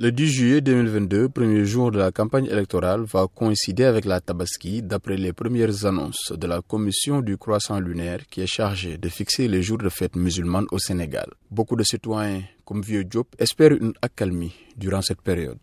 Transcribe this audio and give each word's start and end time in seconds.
Le 0.00 0.12
10 0.12 0.28
juillet 0.28 0.60
2022, 0.60 1.28
premier 1.28 1.64
jour 1.64 1.90
de 1.90 1.98
la 1.98 2.12
campagne 2.12 2.46
électorale, 2.46 3.02
va 3.02 3.26
coïncider 3.26 3.82
avec 3.82 4.04
la 4.04 4.20
Tabaski 4.20 4.80
d'après 4.80 5.16
les 5.16 5.32
premières 5.32 5.86
annonces 5.86 6.32
de 6.36 6.46
la 6.46 6.60
commission 6.62 7.20
du 7.20 7.36
croissant 7.36 7.80
lunaire 7.80 8.20
qui 8.30 8.40
est 8.40 8.46
chargée 8.46 8.96
de 8.96 9.08
fixer 9.08 9.48
les 9.48 9.60
jours 9.60 9.78
de 9.78 9.88
fête 9.88 10.14
musulmane 10.14 10.66
au 10.70 10.78
Sénégal. 10.78 11.26
Beaucoup 11.50 11.74
de 11.74 11.82
citoyens, 11.82 12.42
comme 12.64 12.80
Vieux 12.80 13.02
Diop, 13.02 13.26
espèrent 13.40 13.72
une 13.72 13.92
accalmie 14.00 14.54
durant 14.76 15.02
cette 15.02 15.20
période. 15.20 15.58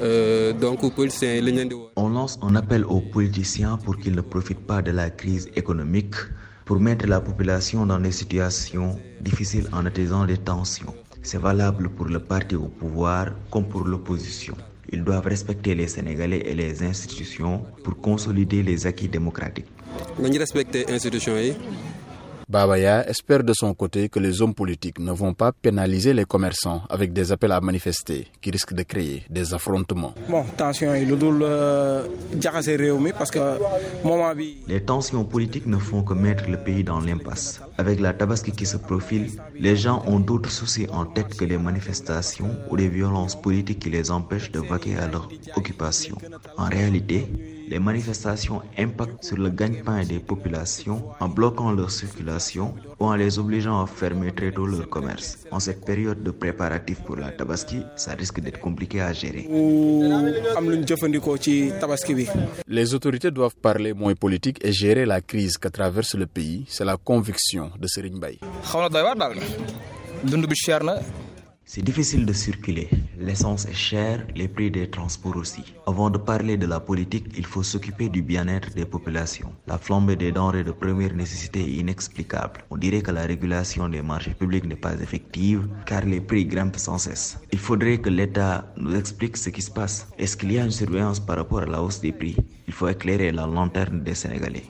Euh, 0.00 0.52
On 1.96 2.08
lance 2.10 2.38
un 2.42 2.54
appel 2.54 2.84
aux 2.84 3.00
politiciens 3.00 3.76
pour 3.78 3.96
qu'ils 3.96 4.14
ne 4.14 4.20
profitent 4.20 4.64
pas 4.68 4.82
de 4.82 4.92
la 4.92 5.10
crise 5.10 5.48
économique 5.56 6.14
pour 6.64 6.78
mettre 6.78 7.08
la 7.08 7.20
population 7.20 7.86
dans 7.86 7.98
des 7.98 8.12
situations 8.12 8.96
difficiles 9.20 9.66
en 9.72 9.84
attisant 9.84 10.24
les 10.24 10.38
tensions. 10.38 10.94
C'est 11.26 11.38
valable 11.40 11.88
pour 11.88 12.04
le 12.04 12.20
parti 12.20 12.54
au 12.54 12.68
pouvoir 12.68 13.28
comme 13.50 13.66
pour 13.66 13.84
l'opposition. 13.84 14.54
Ils 14.92 15.02
doivent 15.02 15.26
respecter 15.26 15.74
les 15.74 15.88
Sénégalais 15.88 16.42
et 16.44 16.54
les 16.54 16.82
institutions 16.82 17.64
pour 17.82 17.96
consolider 17.98 18.62
les 18.62 18.86
acquis 18.86 19.08
démocratiques. 19.08 19.64
Babaya 22.54 23.04
espère 23.08 23.42
de 23.42 23.52
son 23.52 23.74
côté 23.74 24.08
que 24.08 24.20
les 24.20 24.40
hommes 24.40 24.54
politiques 24.54 25.00
ne 25.00 25.10
vont 25.10 25.34
pas 25.34 25.50
pénaliser 25.50 26.14
les 26.14 26.24
commerçants 26.24 26.82
avec 26.88 27.12
des 27.12 27.32
appels 27.32 27.50
à 27.50 27.60
manifester 27.60 28.28
qui 28.40 28.52
risquent 28.52 28.74
de 28.74 28.84
créer 28.84 29.24
des 29.28 29.52
affrontements. 29.52 30.14
Les 34.68 34.80
tensions 34.84 35.24
politiques 35.24 35.66
ne 35.66 35.78
font 35.78 36.04
que 36.04 36.14
mettre 36.14 36.48
le 36.48 36.58
pays 36.58 36.84
dans 36.84 37.00
l'impasse. 37.00 37.60
Avec 37.76 37.98
la 37.98 38.12
tabaski 38.12 38.52
qui 38.52 38.66
se 38.66 38.76
profile, 38.76 39.32
les 39.58 39.74
gens 39.74 40.04
ont 40.06 40.20
d'autres 40.20 40.52
soucis 40.52 40.86
en 40.92 41.06
tête 41.06 41.36
que 41.36 41.44
les 41.44 41.58
manifestations 41.58 42.50
ou 42.70 42.76
les 42.76 42.86
violences 42.88 43.34
politiques 43.34 43.80
qui 43.80 43.90
les 43.90 44.12
empêchent 44.12 44.52
de 44.52 44.60
vaquer 44.60 44.94
à 44.96 45.08
leur 45.08 45.28
occupation. 45.56 46.16
En 46.56 46.66
réalité, 46.66 47.26
les 47.68 47.78
manifestations 47.78 48.62
impactent 48.78 49.24
sur 49.24 49.36
le 49.36 49.50
gagne-pain 49.50 50.04
des 50.04 50.18
populations 50.18 51.02
en 51.20 51.28
bloquant 51.28 51.72
leur 51.72 51.90
circulation 51.90 52.74
ou 53.00 53.06
en 53.06 53.14
les 53.14 53.38
obligeant 53.38 53.82
à 53.82 53.86
fermer 53.86 54.32
très 54.32 54.52
tôt 54.52 54.66
leur 54.66 54.88
commerce. 54.88 55.38
En 55.50 55.60
cette 55.60 55.84
période 55.84 56.22
de 56.22 56.30
préparatifs 56.30 57.00
pour 57.02 57.16
la 57.16 57.30
Tabaski, 57.30 57.82
ça 57.96 58.12
risque 58.14 58.40
d'être 58.40 58.60
compliqué 58.60 59.00
à 59.00 59.12
gérer. 59.12 59.48
Les 62.68 62.94
autorités 62.94 63.30
doivent 63.30 63.56
parler 63.56 63.92
moins 63.92 64.14
politique 64.14 64.58
et 64.64 64.72
gérer 64.72 65.06
la 65.06 65.20
crise 65.20 65.56
que 65.58 65.68
traverse 65.68 66.14
le 66.14 66.26
pays. 66.26 66.64
C'est 66.68 66.84
la 66.84 66.96
conviction 66.96 67.70
de 67.80 67.86
Serigne 67.86 68.18
Bay. 68.20 68.38
C'est 71.66 71.82
difficile 71.82 72.26
de 72.26 72.34
circuler. 72.34 72.90
L'essence 73.18 73.64
est 73.64 73.72
chère, 73.72 74.26
les 74.36 74.48
prix 74.48 74.70
des 74.70 74.90
transports 74.90 75.36
aussi. 75.36 75.64
Avant 75.86 76.10
de 76.10 76.18
parler 76.18 76.58
de 76.58 76.66
la 76.66 76.78
politique, 76.78 77.26
il 77.38 77.46
faut 77.46 77.62
s'occuper 77.62 78.10
du 78.10 78.20
bien-être 78.20 78.74
des 78.74 78.84
populations. 78.84 79.50
La 79.66 79.78
flambée 79.78 80.14
des 80.14 80.30
denrées 80.30 80.62
de 80.62 80.72
première 80.72 81.14
nécessité 81.14 81.60
est 81.60 81.78
inexplicable. 81.80 82.60
On 82.70 82.76
dirait 82.76 83.00
que 83.00 83.12
la 83.12 83.22
régulation 83.22 83.88
des 83.88 84.02
marchés 84.02 84.34
publics 84.34 84.66
n'est 84.66 84.76
pas 84.76 84.94
effective 84.94 85.66
car 85.86 86.04
les 86.04 86.20
prix 86.20 86.44
grimpent 86.44 86.76
sans 86.76 86.98
cesse. 86.98 87.38
Il 87.50 87.58
faudrait 87.58 87.98
que 87.98 88.10
l'État 88.10 88.70
nous 88.76 88.94
explique 88.94 89.38
ce 89.38 89.48
qui 89.48 89.62
se 89.62 89.70
passe. 89.70 90.06
Est-ce 90.18 90.36
qu'il 90.36 90.52
y 90.52 90.58
a 90.58 90.64
une 90.64 90.70
surveillance 90.70 91.18
par 91.18 91.36
rapport 91.36 91.60
à 91.60 91.66
la 91.66 91.82
hausse 91.82 92.00
des 92.00 92.12
prix? 92.12 92.36
Il 92.66 92.72
faut 92.72 92.88
éclairer 92.88 93.30
la 93.30 93.46
lanterne 93.46 94.02
des 94.02 94.14
Sénégalais. 94.14 94.64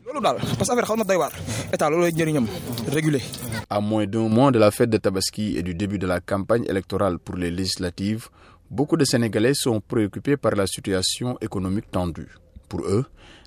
À 3.70 3.80
moins 3.80 4.06
d'un 4.06 4.28
mois 4.28 4.50
de 4.50 4.58
la 4.58 4.70
fête 4.70 4.90
de 4.90 4.96
Tabaski 4.98 5.56
et 5.56 5.62
du 5.62 5.74
début 5.74 5.98
de 5.98 6.06
la 6.06 6.20
campagne 6.20 6.64
électorale 6.68 7.18
pour 7.18 7.36
les 7.36 7.50
législatives, 7.50 8.28
beaucoup 8.70 8.96
de 8.96 9.04
Sénégalais 9.04 9.54
sont 9.54 9.80
préoccupés 9.80 10.36
par 10.36 10.52
la 10.56 10.66
situation 10.66 11.38
économique 11.40 11.90
tendue. 11.90 12.28
Pour 12.68 12.80
eux, 12.86 13.04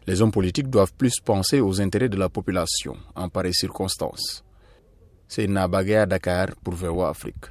les 0.07 0.21
hommes 0.21 0.31
politiques 0.31 0.69
doivent 0.69 0.93
plus 0.97 1.19
penser 1.19 1.59
aux 1.59 1.81
intérêts 1.81 2.09
de 2.09 2.17
la 2.17 2.29
population 2.29 2.95
en 3.15 3.27
pareilles 3.27 3.53
circonstances. 3.53 4.43
C'est 5.27 5.47
Nabagé 5.47 5.97
à 5.97 6.05
Dakar 6.05 6.47
pour 6.63 6.73
VOA 6.73 7.09
Afrique. 7.09 7.45